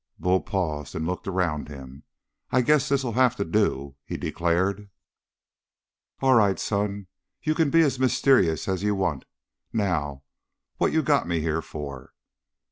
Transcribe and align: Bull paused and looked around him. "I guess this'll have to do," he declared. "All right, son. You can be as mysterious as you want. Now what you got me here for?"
Bull 0.17 0.39
paused 0.41 0.95
and 0.95 1.05
looked 1.05 1.27
around 1.27 1.67
him. 1.67 2.01
"I 2.49 2.61
guess 2.61 2.89
this'll 2.89 3.11
have 3.11 3.35
to 3.35 3.45
do," 3.45 3.97
he 4.03 4.17
declared. 4.17 4.89
"All 6.21 6.33
right, 6.33 6.57
son. 6.57 7.05
You 7.43 7.53
can 7.53 7.69
be 7.69 7.81
as 7.81 7.99
mysterious 7.99 8.67
as 8.67 8.81
you 8.81 8.95
want. 8.95 9.25
Now 9.71 10.23
what 10.77 10.91
you 10.91 11.03
got 11.03 11.27
me 11.27 11.39
here 11.39 11.61
for?" 11.61 12.15